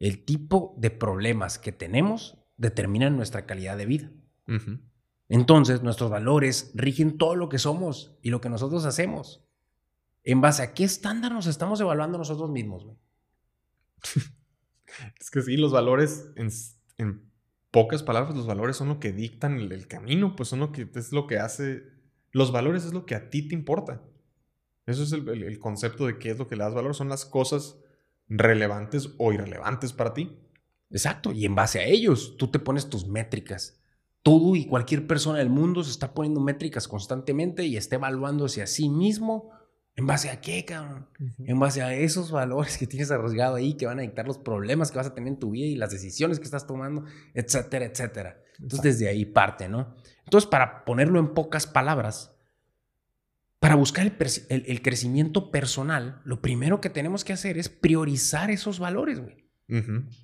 [0.00, 4.10] El tipo de problemas que tenemos determinan nuestra calidad de vida.
[5.28, 9.46] Entonces, nuestros valores rigen todo lo que somos y lo que nosotros hacemos.
[10.24, 12.96] ¿En base a qué estándar nos estamos evaluando nosotros mismos, güey?
[15.20, 17.30] es que sí, los valores, en,
[17.70, 21.12] pocas palabras, los valores son lo que dictan el, camino, pues son lo que es
[21.12, 21.84] lo que hace.
[22.32, 24.02] Los valores es lo que a ti te importa.
[24.86, 26.94] Eso es el, concepto de qué es lo que le das valor.
[26.94, 27.76] Son las cosas
[28.28, 30.38] relevantes o irrelevantes para ti.
[30.90, 31.32] Exacto.
[31.32, 33.80] Y en base a ellos, tú te pones tus métricas.
[34.22, 38.66] Tú y cualquier persona del mundo se está poniendo métricas constantemente y está evaluándose a
[38.66, 39.50] sí mismo.
[39.96, 41.08] ¿En base a qué, cabrón?
[41.38, 44.90] En base a esos valores que tienes arrosgado ahí, que van a dictar los problemas
[44.90, 48.38] que vas a tener en tu vida y las decisiones que estás tomando, etcétera, etcétera.
[48.60, 49.94] Entonces, desde ahí parte, ¿no?
[50.24, 52.35] Entonces, para ponerlo en pocas palabras,
[53.58, 54.06] para buscar
[54.48, 59.46] el, crecimiento personal, lo primero que tenemos que hacer es priorizar esos valores, güey.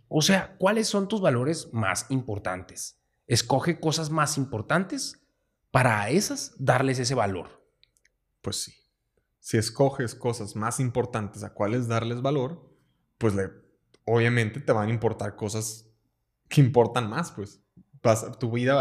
[0.08, 3.00] O sea, ¿cuáles son tus valores más importantes?
[3.26, 5.26] Escoge cosas más importantes
[5.70, 7.66] para a esas darles ese valor.
[8.42, 8.74] Pues sí.
[9.40, 12.70] Si escoges cosas más importantes a cuáles darles valor,
[13.18, 13.50] pues le,
[14.04, 15.88] obviamente te van a importar cosas
[16.48, 17.60] que importan más, pues.
[18.38, 18.74] tu vida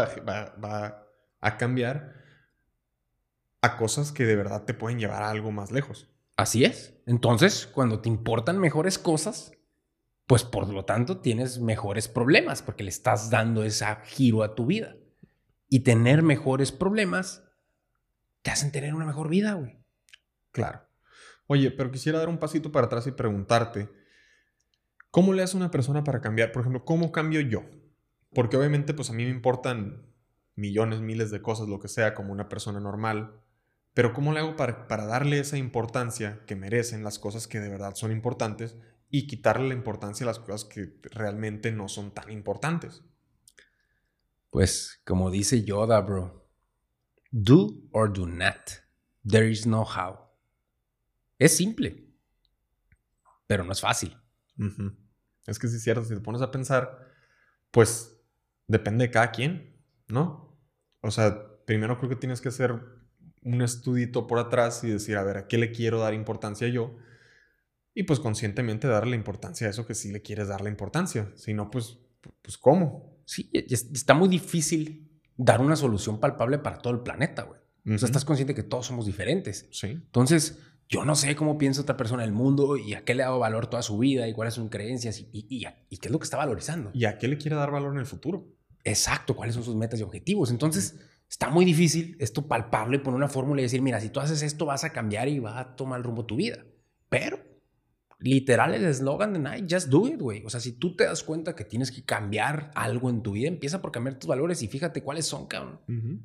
[0.62, 1.08] va
[1.40, 2.21] a cambiar
[3.62, 6.08] a cosas que de verdad te pueden llevar a algo más lejos.
[6.36, 6.94] Así es.
[7.06, 9.52] Entonces, cuando te importan mejores cosas,
[10.26, 14.66] pues por lo tanto tienes mejores problemas porque le estás dando ese giro a tu
[14.66, 14.96] vida.
[15.68, 17.44] Y tener mejores problemas
[18.42, 19.78] te hacen tener una mejor vida, güey.
[20.50, 20.82] Claro.
[21.46, 23.88] Oye, pero quisiera dar un pasito para atrás y preguntarte,
[25.10, 26.52] ¿cómo le hace una persona para cambiar?
[26.52, 27.64] Por ejemplo, ¿cómo cambio yo?
[28.34, 30.06] Porque obviamente, pues a mí me importan
[30.56, 33.41] millones, miles de cosas, lo que sea, como una persona normal.
[33.94, 37.94] Pero ¿cómo le hago para, darle esa importancia que merecen las cosas que de verdad
[37.94, 38.76] son importantes
[39.10, 43.02] y quitarle la importancia a las cosas que realmente no son tan importantes?
[44.50, 46.48] Pues como dice Yoda, bro,
[47.30, 48.70] do or do not.
[49.28, 50.18] There is no how.
[51.38, 52.08] Es simple,
[53.46, 54.16] pero no es fácil.
[55.46, 57.10] Es que sí es cierto, si te pones a pensar,
[57.70, 58.16] pues
[58.66, 59.76] depende de cada quien,
[60.08, 60.58] ¿no?
[61.00, 63.01] O sea, primero creo que tienes que hacer
[63.42, 66.96] un estudito por atrás y decir, a ver, ¿a qué le quiero dar importancia yo?
[67.94, 71.30] Y pues conscientemente darle importancia a eso que sí le quieres dar la importancia.
[71.34, 71.98] Si no, pues,
[72.40, 73.18] pues ¿cómo?
[73.24, 77.60] Sí, está muy difícil dar una solución palpable para todo el planeta, güey.
[77.94, 79.68] O sea, estás consciente que todos somos diferentes.
[79.72, 79.88] Sí.
[79.88, 83.26] Entonces, yo no sé cómo piensa otra persona del mundo y a qué le ha
[83.26, 86.12] dado valor toda su vida y cuáles son sus creencias y, y, y, qué es
[86.12, 86.90] lo que está valorizando.
[86.94, 88.46] Y a qué le quiere dar valor en el futuro.
[88.84, 90.50] Exacto, cuáles son sus metas y objetivos.
[90.50, 90.98] Entonces,
[91.32, 94.66] Está muy difícil esto palpable poner una fórmula y decir, mira, si tú haces esto
[94.66, 96.66] vas a cambiar y va a tomar el rumbo tu vida.
[97.08, 97.38] Pero,
[98.18, 100.44] literal, el eslogan de Nike, just do it, güey.
[100.44, 103.48] O sea, si tú te das cuenta que tienes que cambiar algo en tu vida,
[103.48, 105.80] empieza por cambiar tus valores y fíjate cuáles son, cabrón.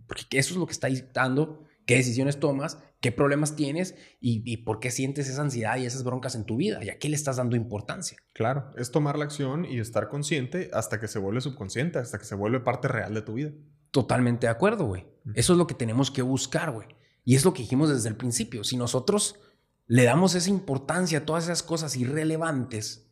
[0.08, 4.58] Porque eso es lo que está dictando qué decisiones tomas, qué problemas tienes y, y,
[4.58, 7.16] por qué sientes esa ansiedad y esas broncas en tu vida y a qué le
[7.16, 8.18] estás dando importancia.
[8.34, 12.26] Claro, es tomar la acción y estar consciente hasta que se vuelve subconsciente, hasta que
[12.26, 13.54] se vuelve parte real de tu vida.
[13.92, 15.06] Totalmente de acuerdo, güey.
[15.34, 16.88] Eso es lo que tenemos que buscar, güey.
[17.26, 18.64] Y es lo que dijimos desde el principio.
[18.64, 19.40] Si nosotros
[19.88, 23.08] le damos esa importancia a todas esas cosas irrelevantes,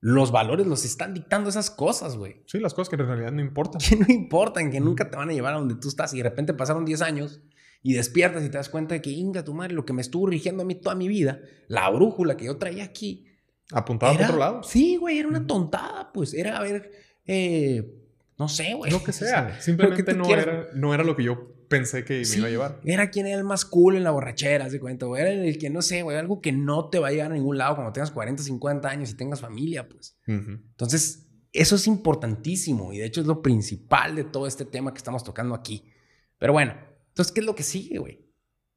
[0.00, 2.42] los valores los están dictando esas cosas, güey.
[2.46, 3.80] Sí, las cosas que en realidad no importan.
[3.88, 6.14] Que no importan, que nunca te van a llevar a donde tú estás.
[6.14, 7.40] Y de repente pasaron 10 años
[7.82, 10.26] y despiertas y te das cuenta de que, inga, tu madre, lo que me estuvo
[10.26, 13.26] rigiendo a mí toda mi vida, la brújula que yo traía aquí.
[13.72, 14.62] Apuntaba a otro lado.
[14.62, 16.34] Sí, güey, era una tontada, pues.
[16.34, 16.92] Era, a ver,
[17.26, 18.05] eh,
[18.38, 18.90] no sé, güey.
[18.90, 19.60] Lo que sea.
[19.60, 22.80] Simplemente no, era, no era lo que yo pensé que me iba a llevar.
[22.84, 25.22] Era quien era el más cool en la borrachera, se cuenta, güey.
[25.22, 27.58] Era el que, no sé, güey, algo que no te va a llevar a ningún
[27.58, 30.18] lado cuando tengas 40, 50 años y tengas familia, pues.
[30.26, 34.98] Entonces, eso es importantísimo y de hecho es lo principal de todo este tema que
[34.98, 35.90] estamos tocando aquí.
[36.38, 36.74] Pero bueno,
[37.08, 38.26] entonces, ¿qué es lo que sigue, güey?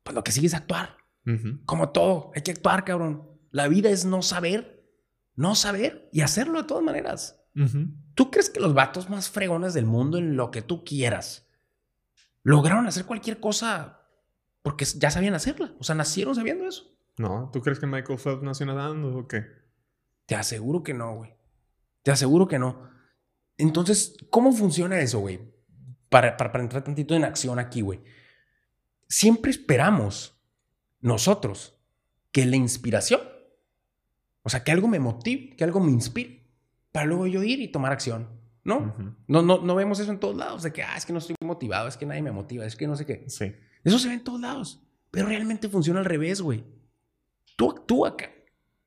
[0.03, 0.97] Pues lo que sigue es actuar.
[1.65, 3.27] Como todo, hay que actuar, cabrón.
[3.51, 4.83] La vida es no saber,
[5.35, 7.39] no saber y hacerlo de todas maneras.
[8.19, 11.47] ¿Tú crees que los vatos más fregones del mundo en lo que tú quieras
[12.43, 14.01] lograron hacer cualquier cosa
[14.61, 15.73] porque ya sabían hacerla?
[15.79, 16.83] O sea, nacieron sabiendo eso.
[17.15, 19.45] No, ¿tú crees que Michael Phelps nació nadando o qué?
[20.25, 21.33] Te aseguro que no, güey.
[22.03, 22.89] Te aseguro que no.
[23.57, 25.39] Entonces, ¿cómo funciona eso, güey?
[26.09, 28.01] Para, para, para entrar tantito en acción aquí, güey.
[29.07, 30.37] Siempre esperamos
[30.99, 31.79] nosotros
[32.33, 33.21] que la inspiración,
[34.41, 36.38] o sea, que algo me motive, que algo me inspire,
[36.91, 38.39] para luego yo ir y tomar acción.
[38.63, 38.95] ¿no?
[39.27, 41.35] no, no, no vemos eso en todos lados, de que, ah, es que no estoy
[41.43, 43.25] motivado, es que nadie me motiva, es que no sé qué.
[43.27, 43.53] Sí.
[43.83, 46.63] Eso se ve en todos lados, pero realmente funciona al revés, güey.
[47.57, 48.31] Tú actúa acá.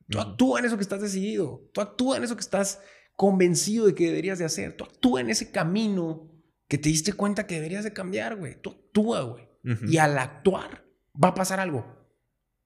[0.09, 1.71] Tú actúa en eso que estás decidido.
[1.73, 2.81] Tú actúa en eso que estás
[3.17, 4.77] convencido de que deberías de hacer.
[4.77, 6.31] Tú actúa en ese camino
[6.69, 8.61] que te diste cuenta que deberías de cambiar, güey.
[8.61, 9.49] Tú actúa, güey.
[9.89, 10.85] Y al actuar
[11.23, 11.87] va a pasar algo.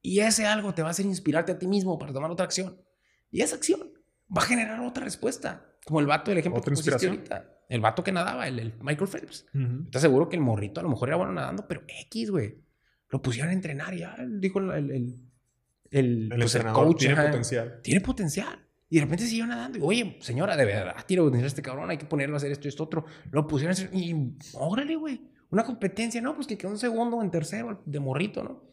[0.02, 2.80] Y ese algo te va a hacer inspirarte a ti mismo para tomar otra acción.
[3.30, 3.95] Y esa acción
[4.34, 5.76] va a generar otra respuesta.
[5.84, 7.52] Como el vato del ejemplo que pusiste ahorita.
[7.68, 9.46] El vato que nadaba, el, Michael Phelps.
[9.84, 11.66] ¿Estás seguro que el morrito a lo mejor era bueno nadando?
[11.66, 12.62] Pero X, güey.
[13.08, 15.14] Lo pusieron a entrenar y ya dijo el, el,
[15.90, 16.98] el, pues, coach.
[16.98, 17.80] Tiene potencial.
[17.82, 18.66] Tiene potencial.
[18.88, 19.78] Y de repente siguió nadando.
[19.78, 21.90] Y, Oye, señora, de verdad, tiene potencial este cabrón.
[21.90, 23.04] Hay que ponerlo a hacer esto y esto otro.
[23.30, 23.90] Lo pusieron a hacer.
[23.92, 25.20] Y órale, güey.
[25.50, 26.34] Una competencia, ¿no?
[26.34, 28.64] Pues que quedó un segundo en tercero de morrito, ¿no?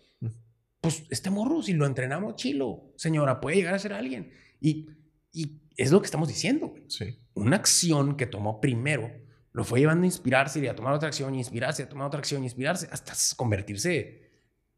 [0.82, 4.32] Pues este morro, si lo entrenamos chilo, señora, puede llegar a ser alguien.
[4.60, 4.89] Y,
[5.34, 6.74] y es lo que estamos diciendo.
[6.88, 7.19] Sí.
[7.34, 9.12] Una acción que tomó primero
[9.52, 12.19] lo fue llevando a inspirarse y a tomar otra acción y inspirarse, a tomar otra
[12.19, 14.32] acción y inspirarse hasta convertirse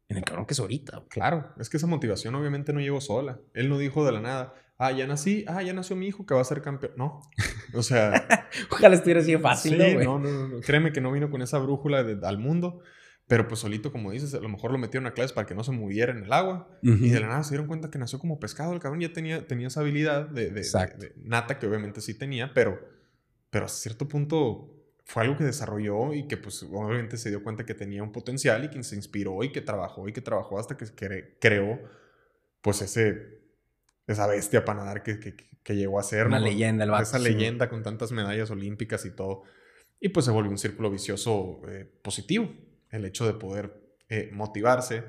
[0.08, 1.04] en el cabrón que es ahorita.
[1.08, 3.40] Claro, es que esa motivación obviamente no llegó sola.
[3.54, 6.34] Él no dijo de la nada, ah, ya nací, ah, ya nació mi hijo que
[6.34, 6.92] va a ser campeón.
[6.96, 7.22] No,
[7.74, 8.26] o sea...
[8.70, 12.38] Ojalá estuviera así fácil, ¿no, no, no, Créeme que no vino con esa brújula al
[12.38, 12.80] mundo.
[13.28, 15.64] Pero pues solito, como dices, a lo mejor lo metieron a clases para que no
[15.64, 16.68] se moviera en el agua.
[16.82, 18.72] Y de la nada se dieron cuenta que nació como pescado.
[18.72, 22.78] El cabrón ya tenía, tenía esa habilidad de, de, nata que obviamente sí tenía, pero,
[23.50, 24.72] pero a cierto punto
[25.04, 28.64] fue algo que desarrolló y que pues obviamente se dio cuenta que tenía un potencial
[28.64, 30.86] y que se inspiró y que trabajó y que trabajó hasta que
[31.40, 31.80] creó
[32.60, 33.40] pues ese,
[34.06, 36.28] esa bestia para nadar que, que, que llegó a ser.
[36.28, 39.42] Una leyenda, el Esa leyenda con tantas medallas olímpicas y todo.
[39.98, 42.48] Y pues se volvió un círculo vicioso eh, positivo
[42.90, 45.04] el hecho de poder eh, motivarse,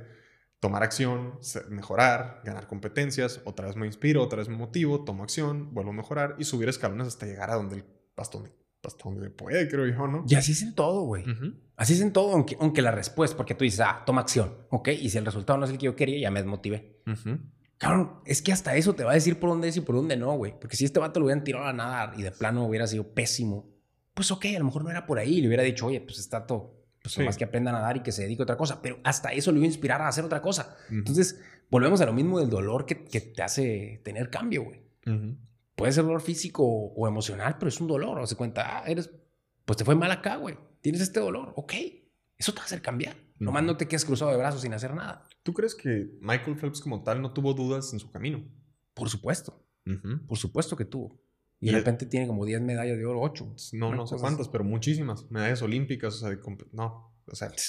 [0.59, 5.73] tomar acción, mejorar, ganar competencias, otra vez me inspiro, otra vez me motivo, tomo acción,
[5.73, 7.85] vuelvo a mejorar y subir escalones hasta llegar a donde el
[8.15, 8.49] bastón
[8.83, 10.23] hasta donde se puede, creo yo, ¿no?
[10.27, 11.25] Y así es en todo, güey.
[11.75, 14.89] Así es en todo, aunque, aunque la respuesta, porque tú dices, ah, toma acción, ¿ok?
[14.89, 17.01] Y si el resultado no es el que yo quería, ya me desmotivé.
[17.77, 20.15] Claro, es que hasta eso te va a decir por dónde es y por dónde
[20.15, 20.57] no, güey.
[20.57, 23.69] Porque si este vato lo hubieran tirado a nada y de plano hubiera sido pésimo,
[24.13, 25.41] pues ok, a lo mejor no era por ahí.
[25.41, 26.76] Le hubiera dicho, oye, pues está todo
[27.15, 29.31] pues más que aprenda a nadar y que se dedique a otra cosa, pero hasta
[29.33, 30.75] eso le iba a inspirar a hacer otra cosa.
[30.89, 31.39] Entonces,
[31.69, 34.87] volvemos a lo mismo del dolor que, que te hace tener cambio, güey.
[35.75, 38.17] Puede ser dolor físico o, emocional, pero es un dolor.
[38.17, 39.11] O se cuenta, ah, eres,
[39.63, 40.57] pues te fue mal acá, güey.
[40.81, 41.73] Tienes este dolor, ok.
[42.35, 43.15] Eso te va a hacer cambiar.
[43.37, 45.23] Nomás no te quedes cruzado de brazos sin hacer nada.
[45.43, 48.43] ¿Tú crees que Michael Phelps como tal no tuvo dudas en su camino?
[48.95, 49.63] Por supuesto.
[50.27, 51.21] Por supuesto que tuvo.
[51.59, 53.55] Y, de repente tiene como 10 medallas de oro, 8.
[53.73, 55.29] No, no sé cuántas, pero muchísimas.
[55.31, 56.37] Medallas olímpicas, o sea,
[56.71, 57.51] no, o sea.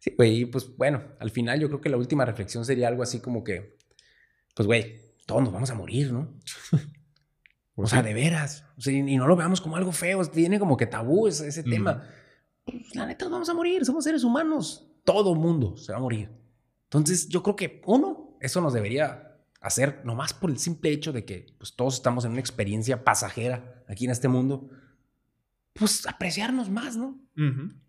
[0.00, 3.18] Sí, güey, pues bueno, al final yo creo que la última reflexión sería algo así
[3.18, 3.76] como que,
[4.54, 6.38] pues güey, todos nos vamos a morir, ¿no?
[7.74, 8.64] o sea, de veras.
[8.76, 11.64] O sea, y no lo veamos como algo feo, tiene como que tabú ese, ese
[11.64, 12.08] tema.
[12.64, 14.88] Pues, la neta, nos vamos a morir, somos seres humanos.
[15.02, 16.30] Todo mundo se va a morir.
[16.84, 19.27] Entonces, yo creo que, uno, eso nos debería
[19.60, 23.84] hacer, nomás por el simple hecho de que pues, todos estamos en una experiencia pasajera
[23.88, 24.70] aquí en este mundo,
[25.72, 27.20] pues apreciarnos más, ¿no?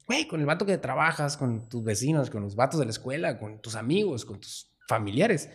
[0.08, 3.38] Güey, con el vato que trabajas, con tus vecinos, con los vatos de la escuela,
[3.38, 5.50] con tus amigos, con tus familiares,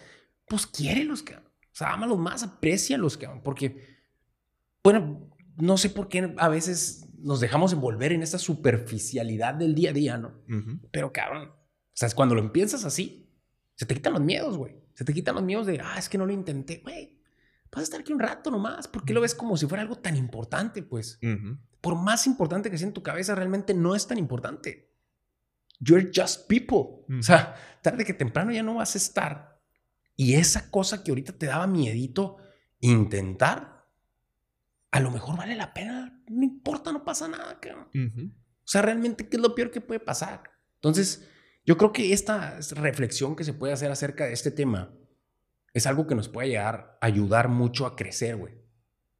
[0.47, 1.41] pues quiérelos, que O
[1.73, 3.43] sea, ámalos más, aprécialos, cabrón.
[3.43, 4.05] Porque,
[4.83, 9.91] bueno, no sé por qué a veces nos dejamos envolver en esta superficialidad del día
[9.91, 10.45] a día, ¿no?
[10.93, 13.33] Pero, cabrón, o sea, cuando lo empiezas así,
[13.75, 14.84] se te quitan los miedos, güey.
[14.95, 17.19] Se te quitan los miedos de, ah, es que no lo intenté, güey.
[17.71, 18.87] Vas a estar aquí un rato nomás.
[18.87, 21.19] ¿Por qué lo ves como si fuera algo tan importante, pues?
[21.81, 24.93] Por más importante que sea en tu cabeza, realmente no es tan importante.
[25.81, 27.05] You're just people.
[27.19, 29.61] O sea, tarde que temprano ya no vas a estar.
[30.17, 32.37] Y esa cosa que ahorita te daba miedito
[32.79, 33.85] intentar,
[34.93, 36.23] a lo mejor vale la pena.
[36.29, 40.45] No importa, no pasa nada, O sea, realmente, ¿qué es lo peor que puede pasar?
[40.77, 41.29] Entonces,
[41.67, 44.93] yo creo que esta reflexión que se puede hacer acerca de este tema
[45.73, 48.55] es algo que nos puede llegar a ayudar mucho a crecer, güey.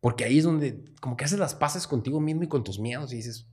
[0.01, 3.13] Porque ahí es donde como que haces las paces contigo mismo y con tus miedos
[3.13, 3.49] y dices,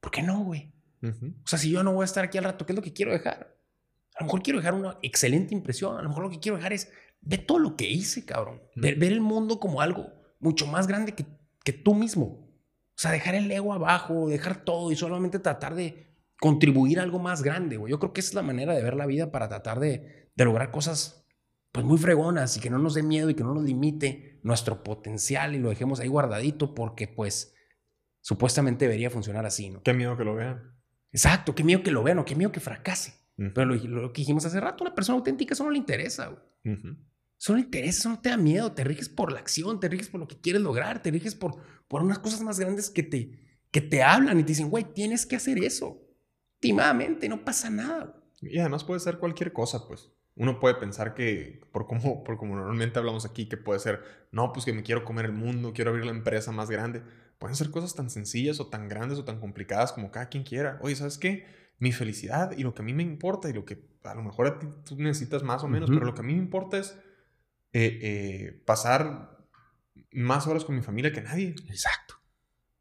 [0.00, 0.72] ¿por qué no, güey?
[1.02, 2.92] O sea, si yo no voy a estar aquí al rato, ¿qué es lo que
[2.92, 3.56] quiero dejar?
[4.14, 5.96] A lo mejor quiero dejar una excelente impresión.
[5.96, 8.62] A lo mejor lo que quiero dejar es ver todo lo que hice, cabrón.
[8.76, 11.26] ver, ver, el mundo como algo mucho más grande que,
[11.64, 12.24] que tú mismo.
[12.24, 16.11] O sea, dejar el ego abajo, dejar todo y solamente tratar de
[16.42, 17.92] contribuir a algo más grande, güey.
[17.92, 20.72] Yo creo que esa es la manera de ver la vida para tratar de, lograr
[20.72, 21.24] cosas
[21.70, 24.82] pues muy fregonas y que no nos dé miedo y que no nos limite nuestro
[24.82, 27.54] potencial y lo dejemos ahí guardadito porque pues
[28.22, 29.84] supuestamente debería funcionar así, ¿no?
[29.84, 30.74] Qué miedo que lo vean.
[31.12, 33.14] Exacto, qué miedo que lo vean o qué miedo que fracase.
[33.36, 36.76] Pero lo, que dijimos hace rato, una persona auténtica eso no le interesa, güey.
[36.76, 36.96] O
[37.36, 40.18] Son intereses, eso no te da miedo, te riges por la acción, te riges por
[40.18, 41.54] lo que quieres lograr, te riges por,
[41.86, 45.24] por unas cosas más grandes que te, que te hablan y te dicen, güey, tienes
[45.24, 46.01] que hacer eso.
[46.62, 48.14] Últimamente, no pasa nada.
[48.40, 50.10] Y además puede ser cualquier cosa, pues.
[50.36, 54.52] Uno puede pensar que, por como, por como normalmente hablamos aquí, que puede ser, no,
[54.52, 57.02] pues que me quiero comer el mundo, quiero abrir la empresa más grande.
[57.38, 60.78] Pueden ser cosas tan sencillas o tan grandes o tan complicadas como cada quien quiera.
[60.82, 61.46] Oye, ¿sabes qué?
[61.78, 64.46] Mi felicidad y lo que a mí me importa y lo que a lo mejor
[64.46, 66.96] a ti tú necesitas más o menos, pero lo que a mí me importa es
[67.72, 69.36] eh, eh, pasar
[70.12, 71.56] más horas con mi familia que nadie.
[71.68, 72.14] Exacto.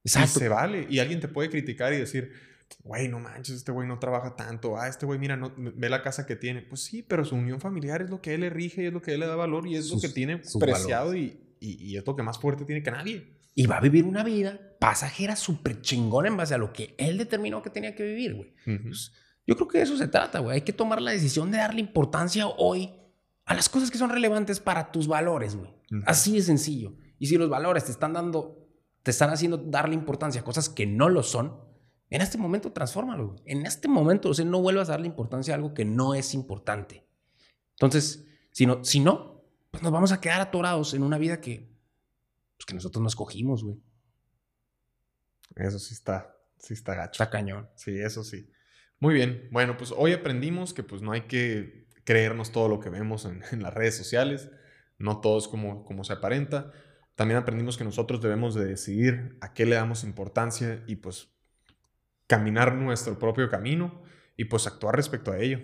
[0.04, 0.38] Exacto.
[0.38, 0.88] Y se vale.
[0.90, 2.32] Y alguien te puede criticar y decir,
[2.84, 4.78] güey, no manches, este güey no trabaja tanto.
[4.78, 6.62] Ah, este güey, mira, no, ve la casa que tiene.
[6.62, 9.02] Pues sí, pero su unión familiar es lo que él le rige y es lo
[9.02, 12.16] que él le da valor y es lo que tiene preciado y, y, es lo
[12.16, 13.40] que más fuerte tiene que nadie.
[13.54, 17.18] Y va a vivir una vida pasajera súper chingona en base a lo que él
[17.18, 18.54] determinó que tenía que vivir, güey.
[18.82, 19.12] Pues,
[19.46, 20.56] yo creo que de eso se trata, güey.
[20.56, 22.94] Hay que tomar la decisión de darle importancia hoy
[23.46, 25.72] a las cosas que son relevantes para tus valores, güey.
[26.06, 26.96] Así de sencillo.
[27.20, 28.68] Y si los valores te están dando,
[29.04, 31.71] te están haciendo darle importancia a cosas que no lo son,
[32.12, 33.38] en este momento transfórmalo.
[33.46, 36.36] En este momento, o sea, no vuelvas a darle importancia a algo que no es
[36.36, 37.08] importante.
[37.72, 39.32] Entonces, si no, si no
[39.72, 41.70] pues nos vamos a quedar atorados en una vida que,
[42.58, 43.82] pues que nosotros no escogimos, güey.
[45.56, 47.24] Eso sí está, sí está gacho.
[47.24, 47.70] Está cañón.
[47.76, 48.50] Sí, eso sí.
[49.00, 49.48] Muy bien.
[49.52, 53.42] Bueno, pues hoy aprendimos que pues no hay que creernos todo lo que vemos en,
[53.52, 54.50] en las redes sociales.
[54.98, 56.72] No todo es como, como se aparenta.
[57.16, 61.30] También aprendimos que nosotros debemos de decidir a qué le damos importancia y pues
[62.32, 64.04] caminar nuestro propio camino
[64.38, 65.60] y pues actuar respecto a ello.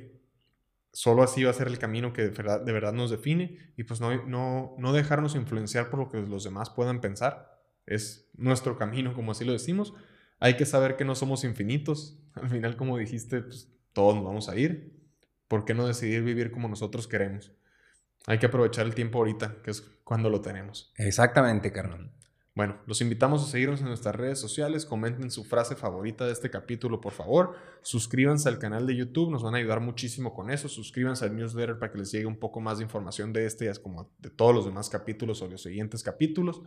[0.92, 3.86] Solo así va a ser el camino que de verdad, de verdad nos define y
[3.86, 7.58] pues no, no, no dejarnos influenciar por lo que los demás puedan pensar.
[7.86, 9.94] Es nuestro camino, como así lo decimos.
[10.42, 12.20] Hay que saber que no somos infinitos.
[12.34, 14.94] Al final, como dijiste, pues, todos nos vamos a ir.
[15.48, 17.54] ¿Por qué no decidir vivir como nosotros queremos?
[18.26, 20.92] Hay que aprovechar el tiempo ahorita, que es cuando lo tenemos.
[20.98, 22.12] Exactamente, carnal.
[22.58, 26.50] Bueno, los invitamos a seguirnos en nuestras redes sociales, comenten su frase favorita de este
[26.50, 27.54] capítulo, por favor,
[27.84, 31.78] suscríbanse al canal de YouTube, nos van a ayudar muchísimo con eso, suscríbanse al newsletter
[31.78, 34.56] para que les llegue un poco más de información de este, es como de todos
[34.56, 36.64] los demás capítulos o los siguientes capítulos.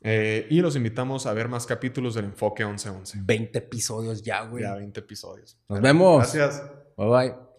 [0.00, 3.18] Eh, y los invitamos a ver más capítulos del Enfoque 1111.
[3.26, 4.62] 20 episodios ya, güey.
[4.62, 5.58] Ya 20 episodios.
[5.68, 6.32] Nos vemos.
[6.32, 6.62] Gracias.
[6.96, 7.53] Bye bye.